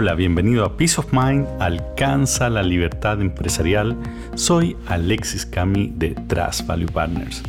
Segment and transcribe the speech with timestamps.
[0.00, 3.96] Hola, bienvenido a Peace of Mind, alcanza la libertad empresarial.
[4.36, 7.42] Soy Alexis Cami de Trust Value Partners.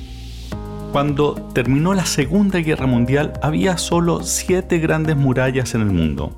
[0.91, 6.35] Cuando terminó la Segunda Guerra Mundial había solo siete grandes murallas en el mundo.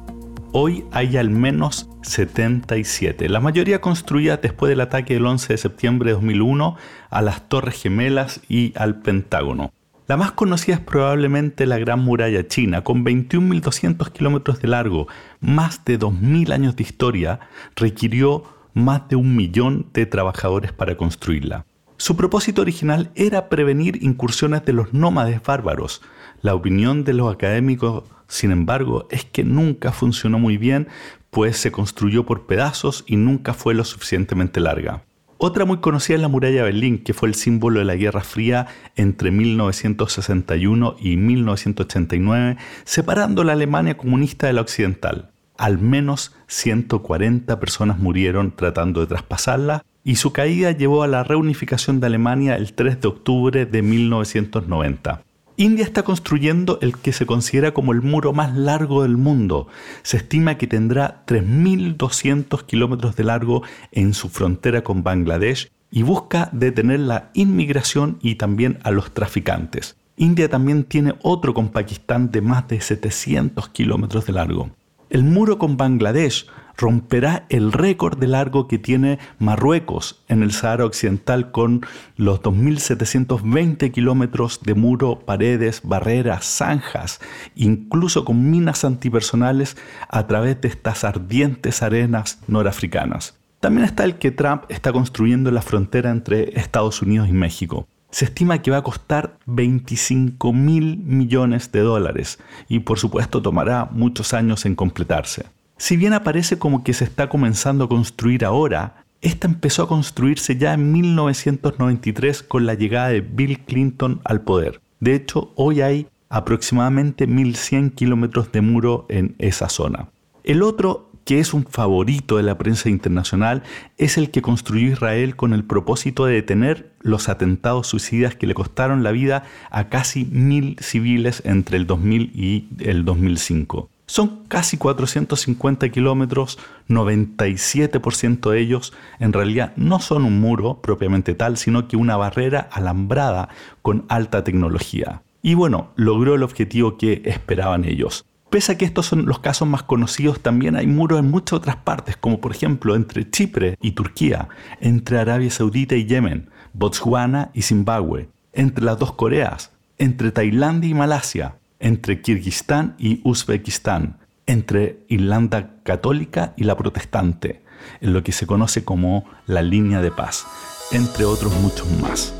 [0.51, 6.09] Hoy hay al menos 77, la mayoría construidas después del ataque del 11 de septiembre
[6.09, 6.75] de 2001
[7.09, 9.71] a las Torres Gemelas y al Pentágono.
[10.07, 15.07] La más conocida es probablemente la Gran Muralla China, con 21.200 kilómetros de largo,
[15.39, 17.39] más de 2.000 años de historia,
[17.75, 18.43] requirió
[18.74, 21.65] más de un millón de trabajadores para construirla.
[21.97, 26.02] Su propósito original era prevenir incursiones de los nómades bárbaros.
[26.41, 30.88] La opinión de los académicos, sin embargo, es que nunca funcionó muy bien,
[31.29, 35.03] pues se construyó por pedazos y nunca fue lo suficientemente larga.
[35.44, 38.22] Otra muy conocida es la muralla de Berlín, que fue el símbolo de la Guerra
[38.22, 45.31] Fría entre 1961 y 1989, separando la Alemania comunista de la occidental.
[45.57, 51.99] Al menos 140 personas murieron tratando de traspasarla y su caída llevó a la reunificación
[51.99, 55.23] de Alemania el 3 de octubre de 1990.
[55.61, 59.67] India está construyendo el que se considera como el muro más largo del mundo.
[60.01, 66.49] Se estima que tendrá 3.200 kilómetros de largo en su frontera con Bangladesh y busca
[66.51, 69.97] detener la inmigración y también a los traficantes.
[70.17, 74.71] India también tiene otro con Pakistán de más de 700 kilómetros de largo.
[75.11, 80.86] El muro con Bangladesh romperá el récord de largo que tiene Marruecos en el Sahara
[80.86, 81.86] Occidental con
[82.17, 87.19] los 2.720 kilómetros de muro, paredes, barreras, zanjas,
[87.55, 89.78] incluso con minas antipersonales
[90.09, 93.38] a través de estas ardientes arenas norafricanas.
[93.59, 97.88] También está el que Trump está construyendo en la frontera entre Estados Unidos y México.
[98.09, 103.88] Se estima que va a costar 25 mil millones de dólares y por supuesto tomará
[103.91, 105.45] muchos años en completarse.
[105.81, 110.56] Si bien aparece como que se está comenzando a construir ahora, esta empezó a construirse
[110.56, 114.80] ya en 1993 con la llegada de Bill Clinton al poder.
[115.00, 120.09] De hecho, hoy hay aproximadamente 1.100 kilómetros de muro en esa zona.
[120.44, 123.63] El otro, que es un favorito de la prensa internacional,
[123.98, 128.53] es el que construyó Israel con el propósito de detener los atentados suicidas que le
[128.53, 133.90] costaron la vida a casi mil civiles entre el 2000 y el 2005.
[134.11, 141.55] Son casi 450 kilómetros, 97% de ellos en realidad no son un muro propiamente tal,
[141.55, 143.47] sino que una barrera alambrada
[143.81, 145.23] con alta tecnología.
[145.41, 148.25] Y bueno, logró el objetivo que esperaban ellos.
[148.50, 151.77] Pese a que estos son los casos más conocidos, también hay muros en muchas otras
[151.77, 154.50] partes, como por ejemplo entre Chipre y Turquía,
[154.81, 160.95] entre Arabia Saudita y Yemen, Botswana y Zimbabue, entre las dos Coreas, entre Tailandia y
[160.95, 167.62] Malasia, entre Kirguistán y Uzbekistán, entre Irlanda católica y la protestante,
[168.00, 170.46] en lo que se conoce como la línea de paz,
[170.92, 172.34] entre otros muchos más.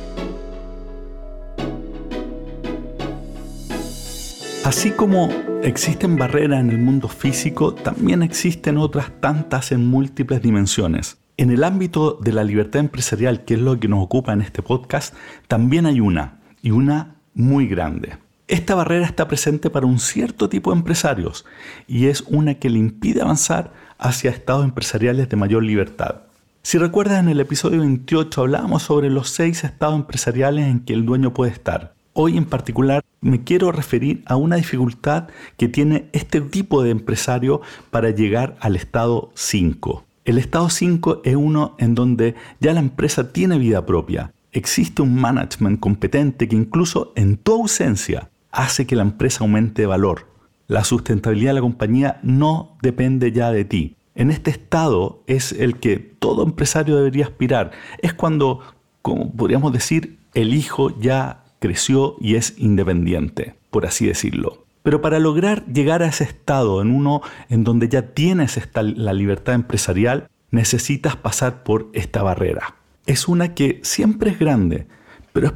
[4.64, 5.28] Así como
[5.64, 11.18] existen barreras en el mundo físico, también existen otras tantas en múltiples dimensiones.
[11.38, 14.62] En el ámbito de la libertad empresarial, que es lo que nos ocupa en este
[14.62, 15.16] podcast,
[15.48, 18.18] también hay una, y una muy grande.
[18.52, 21.46] Esta barrera está presente para un cierto tipo de empresarios
[21.88, 26.24] y es una que le impide avanzar hacia estados empresariales de mayor libertad.
[26.62, 31.06] Si recuerdas en el episodio 28 hablábamos sobre los seis estados empresariales en que el
[31.06, 31.94] dueño puede estar.
[32.12, 37.62] Hoy en particular me quiero referir a una dificultad que tiene este tipo de empresario
[37.90, 40.04] para llegar al estado 5.
[40.26, 44.34] El estado 5 es uno en donde ya la empresa tiene vida propia.
[44.52, 50.28] Existe un management competente que incluso en tu ausencia hace que la empresa aumente valor.
[50.68, 53.96] La sustentabilidad de la compañía no depende ya de ti.
[54.16, 57.72] En este estado es el que todo empresario debería aspirar.
[58.00, 58.60] Es cuando,
[59.02, 64.66] como podríamos decir, el hijo ya creció y es independiente, por así decirlo.
[64.84, 69.54] Pero para lograr llegar a ese estado, en uno en donde ya tienes la libertad
[69.54, 72.76] empresarial, necesitas pasar por esta barrera.
[73.06, 74.88] Es una que siempre es grande,
[75.34, 75.54] pero es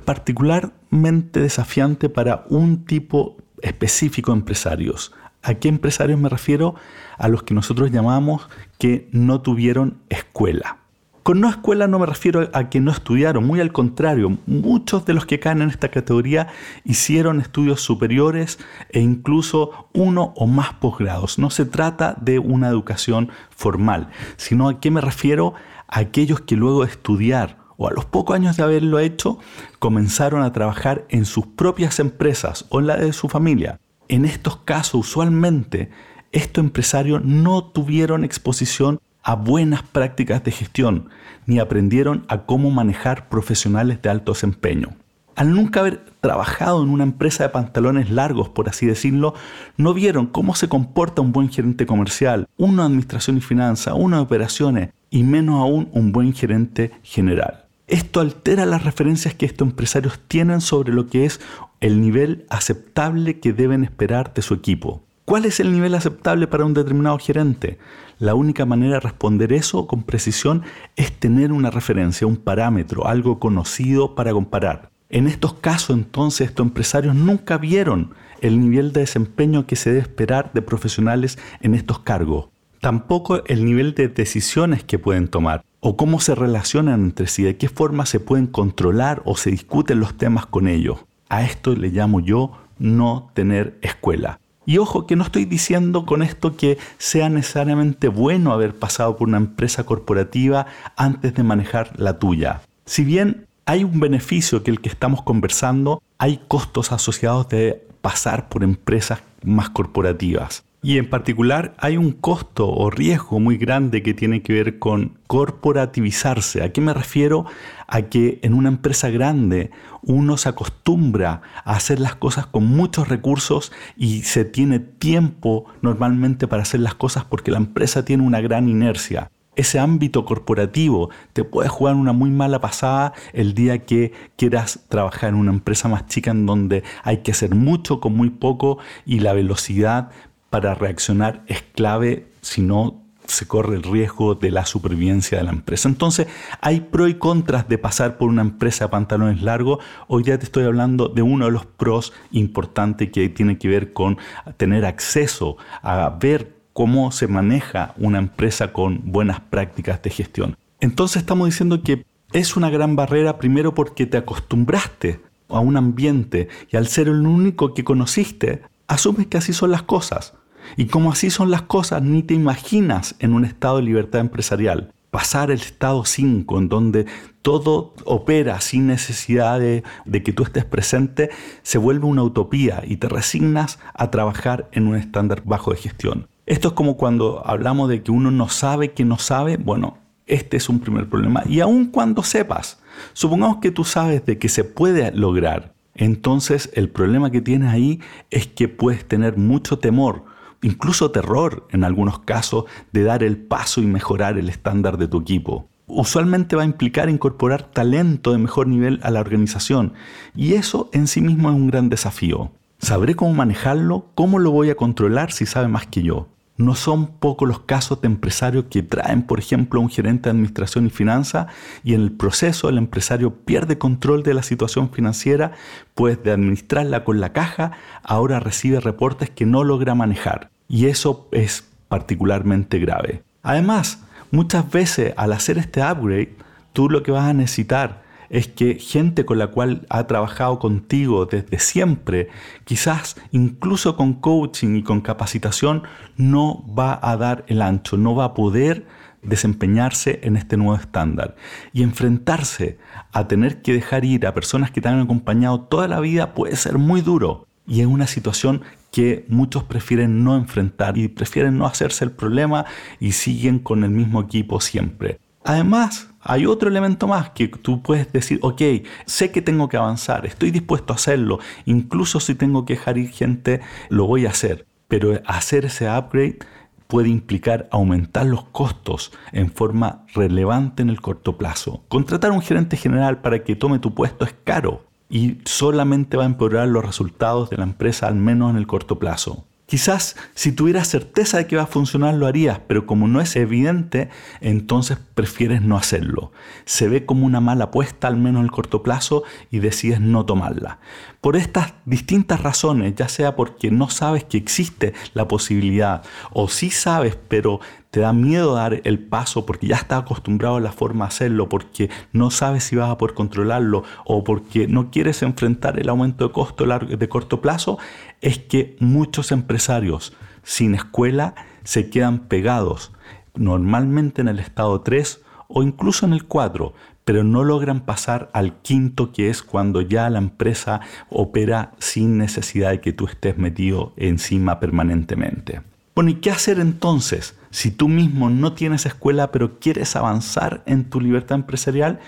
[0.95, 5.13] desafiante para un tipo específico de empresarios.
[5.43, 6.75] ¿A qué empresarios me refiero?
[7.17, 8.47] A los que nosotros llamamos
[8.79, 10.79] que no tuvieron escuela.
[11.25, 15.15] Con no escuela no me refiero a que no estudiaron, muy al contrario, muchos de
[15.15, 16.49] los que caen en esta categoría
[16.83, 18.59] hicieron estudios superiores
[18.89, 21.39] e incluso uno o más posgrados.
[21.39, 25.55] No se trata de una educación formal, sino a qué me refiero
[25.87, 29.39] a aquellos que luego de estudiar o a los pocos años de haberlo hecho,
[29.79, 33.79] comenzaron a trabajar en sus propias empresas o en la de su familia.
[34.07, 35.89] En estos casos, usualmente,
[36.31, 41.09] estos empresarios no tuvieron exposición a buenas prácticas de gestión,
[41.47, 44.89] ni aprendieron a cómo manejar profesionales de alto desempeño.
[45.35, 49.33] Al nunca haber trabajado en una empresa de pantalones largos, por así decirlo,
[49.75, 54.23] no vieron cómo se comporta un buen gerente comercial, una administración y finanzas, una de
[54.23, 57.64] operaciones y menos aún un buen gerente general.
[57.87, 61.39] Esto altera las referencias que estos empresarios tienen sobre lo que es
[61.81, 65.03] el nivel aceptable que deben esperar de su equipo.
[65.25, 67.77] ¿Cuál es el nivel aceptable para un determinado gerente?
[68.17, 70.63] La única manera de responder eso con precisión
[70.95, 74.89] es tener una referencia, un parámetro, algo conocido para comparar.
[75.09, 80.01] En estos casos entonces estos empresarios nunca vieron el nivel de desempeño que se debe
[80.01, 82.47] esperar de profesionales en estos cargos.
[82.81, 87.57] Tampoco el nivel de decisiones que pueden tomar o cómo se relacionan entre sí, de
[87.57, 91.05] qué forma se pueden controlar o se discuten los temas con ellos.
[91.29, 94.39] A esto le llamo yo no tener escuela.
[94.65, 99.27] Y ojo que no estoy diciendo con esto que sea necesariamente bueno haber pasado por
[99.27, 100.65] una empresa corporativa
[100.97, 102.61] antes de manejar la tuya.
[102.85, 108.49] Si bien hay un beneficio que el que estamos conversando, hay costos asociados de pasar
[108.49, 110.63] por empresas más corporativas.
[110.85, 115.17] Y en particular hay un costo o riesgo muy grande que tiene que ver con
[115.25, 116.61] corporativizarse.
[116.61, 117.45] ¿A qué me refiero?
[117.87, 119.71] A que en una empresa grande
[120.03, 126.47] uno se acostumbra a hacer las cosas con muchos recursos y se tiene tiempo normalmente
[126.47, 131.45] para hacer las cosas porque la empresa tiene una gran inercia ese ámbito corporativo te
[131.45, 136.07] puede jugar una muy mala pasada el día que quieras trabajar en una empresa más
[136.07, 140.11] chica en donde hay que hacer mucho con muy poco y la velocidad
[140.49, 145.51] para reaccionar es clave, si no se corre el riesgo de la supervivencia de la
[145.51, 145.89] empresa.
[145.89, 146.27] Entonces,
[146.61, 149.83] hay pros y contras de pasar por una empresa de pantalones largos.
[150.07, 153.93] Hoy ya te estoy hablando de uno de los pros importantes que tiene que ver
[153.93, 154.17] con
[154.57, 160.57] tener acceso a ver cómo se maneja una empresa con buenas prácticas de gestión.
[160.79, 166.49] Entonces, estamos diciendo que es una gran barrera primero porque te acostumbraste a un ambiente
[166.69, 170.33] y al ser el único que conociste, asumes que así son las cosas.
[170.77, 174.91] Y como así son las cosas, ni te imaginas en un estado de libertad empresarial.
[175.11, 177.05] Pasar el estado 5, en donde
[177.41, 179.83] todo opera sin necesidad de,
[180.23, 181.29] que tú estés presente,
[181.61, 186.27] se vuelve una utopía y te resignas a trabajar en un estándar bajo de gestión.
[186.47, 189.57] Esto es como cuando hablamos de que uno no sabe que no sabe.
[189.57, 191.43] Bueno, este es un primer problema.
[191.47, 192.79] Y aun cuando sepas,
[193.13, 198.01] supongamos que tú sabes de que se puede lograr, entonces el problema que tienes ahí
[198.29, 200.25] es que puedes tener mucho temor
[200.65, 205.19] incluso terror en algunos casos de dar el paso y mejorar el estándar de tu
[205.19, 205.67] equipo.
[205.87, 209.93] Usualmente va a implicar incorporar talento de mejor nivel a la organización
[210.35, 212.51] y eso en sí mismo es un gran desafío.
[212.79, 214.07] ¿Sabré cómo manejarlo?
[214.15, 216.27] ¿Cómo lo voy a controlar si sabe más que yo?
[216.57, 220.87] No son pocos los casos de empresarios que traen, por ejemplo, un gerente de administración
[220.87, 221.47] y finanzas
[221.83, 225.51] y en el proceso el empresario pierde control de la situación financiera,
[225.95, 227.73] pues de administrarla con la caja,
[228.03, 230.49] ahora recibe reportes que no logra manejar.
[230.69, 233.23] Y eso es particularmente grave.
[233.43, 236.35] Además, muchas veces al hacer este upgrade,
[236.71, 241.25] tú lo que vas a necesitar es que gente con la cual ha trabajado contigo
[241.25, 242.29] desde siempre,
[242.63, 245.83] quizás incluso con coaching y con capacitación,
[246.17, 248.85] no va a dar el ancho, no va a poder
[249.25, 251.35] desempeñarse en este nuevo estándar.
[251.73, 252.77] Y enfrentarse
[253.11, 256.55] a tener que dejar ir a personas que te han acompañado toda la vida puede
[256.55, 257.47] ser muy duro.
[257.67, 258.61] Y es una situación
[258.91, 262.65] que muchos prefieren no enfrentar y prefieren no hacerse el problema
[262.99, 265.19] y siguen con el mismo equipo siempre.
[265.43, 268.61] Además, hay otro elemento más que tú puedes decir, ok,
[269.05, 273.11] sé que tengo que avanzar, estoy dispuesto a hacerlo, incluso si tengo que dejar ir
[273.11, 274.65] gente, lo voy a hacer.
[274.87, 276.39] Pero hacer ese upgrade
[276.87, 281.83] puede implicar aumentar los costos en forma relevante en el corto plazo.
[281.89, 286.23] Contratar a un gerente general para que tome tu puesto es caro y solamente va
[286.23, 289.45] a empeorar los resultados de la empresa al menos en el corto plazo.
[289.65, 293.35] Quizás si tuvieras certeza de que va a funcionar lo harías, pero como no es
[293.35, 296.31] evidente, entonces prefieres no hacerlo.
[296.65, 300.23] Se ve como una mala apuesta, al menos en el corto plazo, y decides no
[300.23, 300.79] tomarla.
[301.19, 306.69] Por estas distintas razones, ya sea porque no sabes que existe la posibilidad, o sí
[306.69, 307.59] sabes, pero
[307.95, 311.47] te da miedo dar el paso porque ya estás acostumbrado a la forma de hacerlo,
[311.47, 316.27] porque no sabes si vas a poder controlarlo o porque no quieres enfrentar el aumento
[316.27, 317.79] de costo de corto plazo,
[318.19, 320.11] es que muchos empresarios
[320.43, 322.91] sin escuela se quedan pegados
[323.33, 326.73] normalmente en el estado 3 o incluso en el 4,
[327.05, 332.71] pero no logran pasar al quinto que es cuando ya la empresa opera sin necesidad
[332.71, 335.61] de que tú estés metido encima permanentemente.
[335.95, 337.35] Bueno, ¿y qué hacer entonces?
[337.55, 342.01] Si tú mismo no tienes escuela pero quieres avanzar en tu libertad empresarial,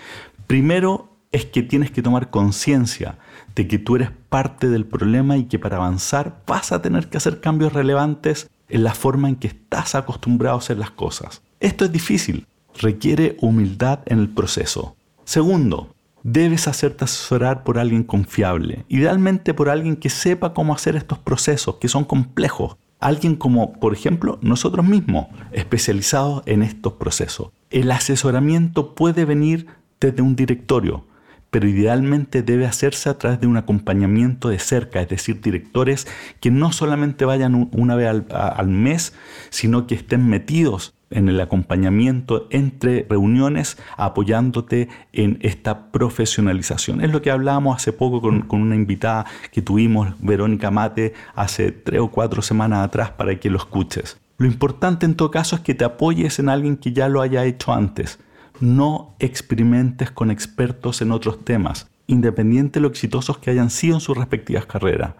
[0.45, 3.17] primero es que tienes que tomar conciencia
[3.55, 7.15] de que tú eres parte del problema y que para avanzar vas a tener que
[7.15, 11.41] hacer cambios relevantes en la forma en que estás acostumbrado a hacer las cosas.
[11.61, 12.45] Esto es difícil,
[12.77, 14.97] requiere humildad en el proceso.
[15.23, 21.19] Segundo, debes hacerte asesorar por alguien confiable, idealmente por alguien que sepa cómo hacer estos
[21.19, 22.75] procesos, que son complejos.
[22.99, 27.49] Alguien como, por ejemplo, nosotros mismos, especializados en estos procesos.
[27.69, 29.67] El asesoramiento puede venir
[29.99, 31.05] desde un directorio,
[31.51, 36.07] pero idealmente debe hacerse a través de un acompañamiento de cerca, es decir, directores
[36.39, 39.13] que no solamente vayan una vez al, mes,
[39.49, 47.01] sino que estén metidos en el acompañamiento entre reuniones, apoyándote en esta profesionalización.
[47.03, 52.01] Es lo que hablábamos hace poco con, una invitada que tuvimos, Verónica Mate, hace tres
[52.01, 54.17] o cuatro semanas atrás para que lo escuches.
[54.37, 57.45] Lo importante en todo caso es que te apoyes en alguien que ya lo haya
[57.45, 58.19] hecho antes
[58.59, 64.01] no experimentes con expertos en otros temas, independiente de lo exitosos que hayan sido en
[64.01, 65.13] sus respectivas carreras.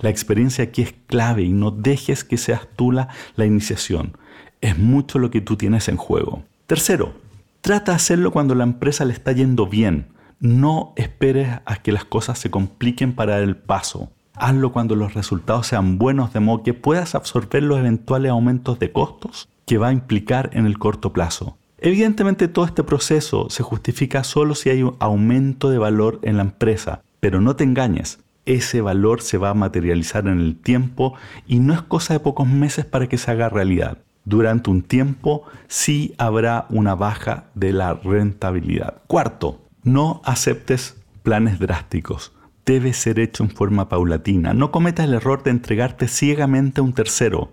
[0.00, 4.16] La experiencia aquí es clave y no dejes que seas tú la, la iniciación.
[4.62, 6.44] Es mucho lo que tú tienes en juego.
[6.66, 7.12] Tercero,
[7.60, 10.06] trata de hacerlo cuando la empresa le está yendo bien.
[10.38, 14.10] No esperes a que las cosas se compliquen para dar el paso.
[14.34, 18.92] Hazlo cuando los resultados sean buenos de modo que puedas absorber los eventuales aumentos de
[18.92, 21.58] costos que va a implicar en el corto plazo.
[21.78, 26.44] Evidentemente todo este proceso se justifica solo si hay un aumento de valor en la
[26.44, 31.14] empresa, pero no te engañes, ese valor se va a materializar en el tiempo
[31.46, 33.98] y no es cosa de pocos meses para que se haga realidad.
[34.24, 39.02] Durante un tiempo sí habrá una baja de la rentabilidad.
[39.06, 42.32] Cuarto, no aceptes planes drásticos.
[42.64, 44.54] Debe ser hecho en forma paulatina.
[44.54, 47.50] No cometas el error de entregarte ciegamente a un tercero.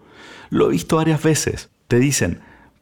[0.49, 1.71] Lo he visto varias veces.
[1.87, 2.41] Te dicen,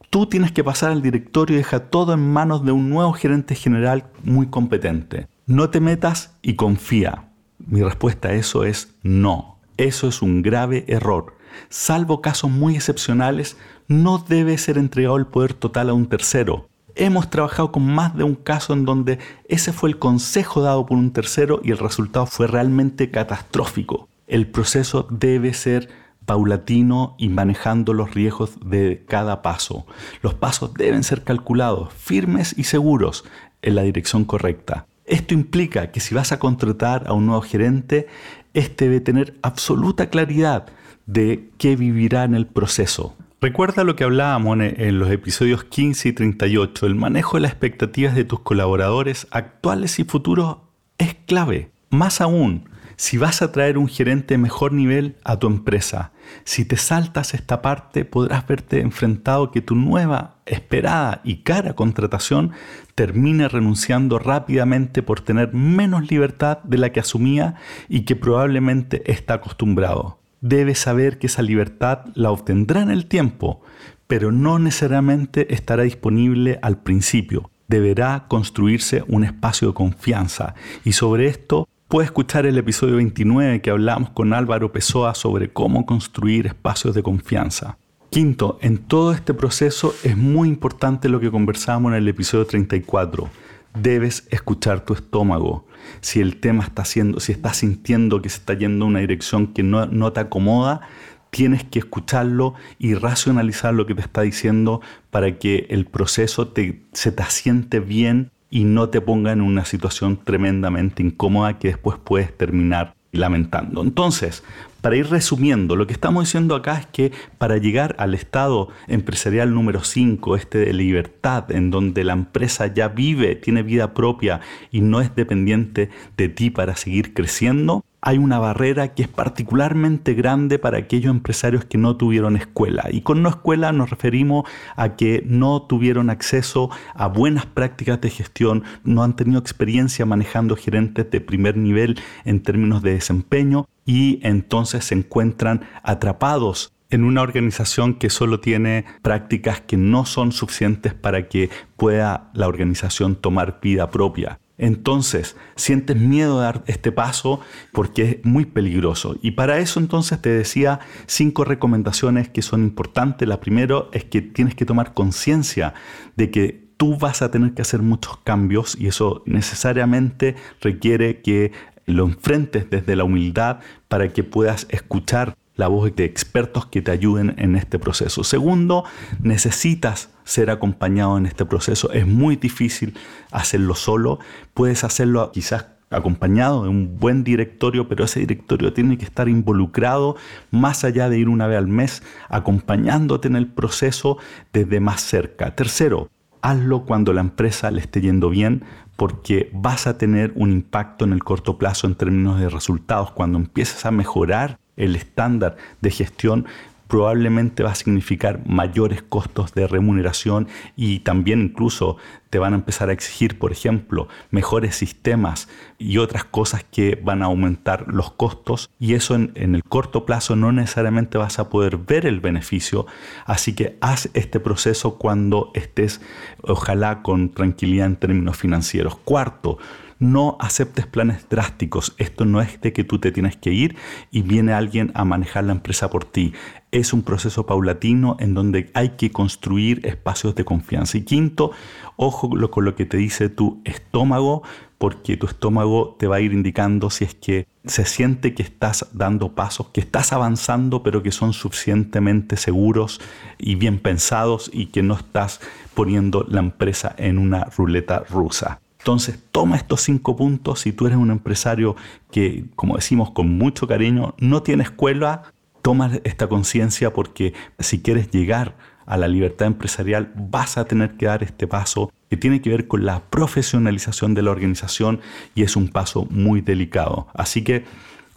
[0.09, 3.55] Tú tienes que pasar al directorio y dejar todo en manos de un nuevo gerente
[3.55, 5.27] general muy competente.
[5.45, 7.29] No te metas y confía.
[7.59, 9.59] Mi respuesta a eso es no.
[9.75, 11.35] Eso es un grave error.
[11.69, 16.69] Salvo casos muy excepcionales, no debe ser entregado el poder total a un tercero.
[16.95, 20.97] Hemos trabajado con más de un caso en donde ese fue el consejo dado por
[20.97, 24.09] un tercero y el resultado fue realmente catastrófico.
[24.25, 25.89] El proceso debe ser
[26.25, 29.85] paulatino y manejando los riesgos de cada paso.
[30.21, 33.23] Los pasos deben ser calculados, firmes y seguros
[33.61, 34.87] en la dirección correcta.
[35.05, 38.07] Esto implica que si vas a contratar a un nuevo gerente,
[38.53, 40.65] este debe tener absoluta claridad
[41.05, 43.15] de qué vivirá en el proceso.
[43.39, 48.15] Recuerda lo que hablábamos en los episodios 15 y 38, el manejo de las expectativas
[48.15, 50.57] de tus colaboradores actuales y futuros
[50.97, 51.69] es clave.
[51.91, 56.13] Más aún, si vas a traer un gerente de mejor nivel a tu empresa,
[56.45, 62.53] si te saltas esta parte, podrás verte enfrentado que tu nueva, esperada y cara contratación
[62.95, 67.53] termine renunciando rápidamente por tener menos libertad de la que asumía
[67.87, 70.17] y que probablemente está acostumbrado.
[70.49, 73.61] Debes saber que esa libertad la obtendrá en el tiempo,
[74.07, 77.51] pero no necesariamente estará disponible al principio.
[77.67, 83.69] Deberá construirse un espacio de confianza y sobre esto Puedes escuchar el episodio 29 que
[83.69, 87.77] hablamos con Álvaro Pessoa sobre cómo construir espacios de confianza.
[88.09, 93.29] Quinto, en todo este proceso es muy importante lo que conversamos en el episodio 34.
[93.73, 95.65] Debes escuchar tu estómago.
[96.01, 99.53] Si el tema está haciendo, si estás sintiendo que se está yendo en una dirección
[99.53, 100.81] que no, no te acomoda,
[101.29, 104.81] tienes que escucharlo y racionalizar lo que te está diciendo
[105.11, 106.53] para que el proceso
[106.93, 111.97] se te asiente bien y no te ponga en una situación tremendamente incómoda que después
[112.03, 113.81] puedes terminar lamentando.
[113.81, 114.43] Entonces,
[114.81, 119.53] para ir resumiendo, lo que estamos diciendo acá es que para llegar al estado empresarial
[119.53, 124.39] número 5, este de libertad, en donde la empresa ya vive, tiene vida propia
[124.71, 130.13] y no es dependiente de ti para seguir creciendo, hay una barrera que es particularmente
[130.13, 132.87] grande para aquellos empresarios que no tuvieron escuela.
[132.91, 138.09] Y con no escuela nos referimos a que no tuvieron acceso a buenas prácticas de
[138.09, 144.19] gestión, no han tenido experiencia manejando gerentes de primer nivel en términos de desempeño y
[144.23, 150.93] entonces se encuentran atrapados en una organización que solo tiene prácticas que no son suficientes
[150.93, 157.39] para que pueda la organización tomar vida propia entonces sientes miedo de dar este paso
[157.71, 159.17] porque es muy peligroso.
[159.21, 163.27] Y para eso entonces te decía cinco recomendaciones que son importantes.
[163.27, 165.73] La primera es que tienes que tomar conciencia
[166.15, 171.51] de que tú vas a tener que hacer muchos cambios y eso necesariamente requiere que
[171.85, 176.91] lo enfrentes desde la humildad para que puedas escuchar la voz de expertos que te
[176.91, 178.23] ayuden en este proceso.
[178.23, 178.85] Segundo,
[179.21, 181.91] necesitas ser acompañado en este proceso.
[181.91, 182.93] Es muy difícil
[183.31, 184.19] hacerlo solo.
[184.53, 190.15] Puedes hacerlo quizás acompañado de un buen directorio, pero ese directorio tiene que estar involucrado
[190.51, 194.17] más allá de ir una vez al mes, acompañándote en el proceso
[194.53, 195.55] desde más cerca.
[195.55, 196.09] Tercero,
[196.41, 198.63] hazlo cuando la empresa le esté yendo bien
[198.97, 203.11] porque vas a tener un impacto en el corto plazo en términos de resultados.
[203.11, 206.45] Cuando empieces a mejorar el estándar de gestión,
[206.87, 211.97] probablemente va a significar mayores costos de remuneración y también incluso
[212.29, 217.21] te van a empezar a exigir, por ejemplo, mejores sistemas y otras cosas que van
[217.21, 221.77] a aumentar los costos y eso en, el corto plazo no necesariamente vas a poder
[221.77, 222.85] ver el beneficio,
[223.25, 226.01] así que haz este proceso cuando estés
[226.41, 228.97] ojalá con tranquilidad en términos financieros.
[228.97, 229.57] Cuarto,
[229.99, 231.95] no aceptes planes drásticos.
[231.97, 233.75] Esto no es de que tú te tienes que ir
[234.11, 236.33] y viene alguien a manejar la empresa por ti.
[236.77, 240.99] Es un proceso paulatino en donde hay que construir espacios de confianza.
[240.99, 241.49] Y quinto,
[241.95, 244.43] ojo con lo que te dice tu estómago,
[244.77, 248.89] porque tu estómago te va a ir indicando si es que se siente que estás
[248.93, 253.01] dando pasos, que estás avanzando, pero que son suficientemente seguros
[253.39, 255.41] y bien pensados y que no estás
[255.73, 258.61] poniendo la empresa en una ruleta rusa.
[258.77, 260.59] Entonces, toma estos cinco puntos.
[260.59, 261.75] Si tú eres un empresario
[262.11, 265.23] que, como decimos con mucho cariño, no tiene escuela,
[265.67, 268.55] toma esta conciencia porque si quieres llegar
[268.85, 272.69] a la libertad empresarial, vas a tener que dar este paso que tiene que ver
[272.69, 275.01] con la profesionalización de la organización
[275.35, 277.07] y es un paso muy delicado.
[277.13, 277.65] Así que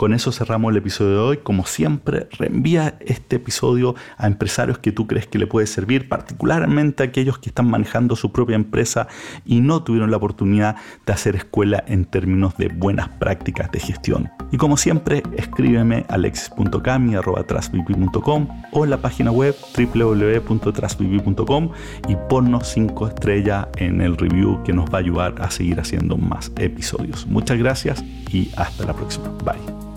[0.00, 1.36] con eso cerramos el episodio de hoy.
[1.42, 7.02] Como siempre, reenvía este episodio a empresarios que tú crees que le puede servir, particularmente
[7.02, 9.08] a aquellos que están manejando su propia empresa
[9.44, 14.30] y no tuvieron la oportunidad de hacer escuela en términos de buenas prácticas de gestión.
[14.50, 21.72] Y como siempre, escríbeme a alexis.cami.com o en la página web www.trasvivir.com
[22.08, 26.16] y ponnos 5 estrellas en el review que nos va a ayudar a seguir haciendo
[26.16, 27.26] más episodios.
[27.26, 29.28] Muchas gracias y hasta la próxima.
[29.44, 29.89] Bye.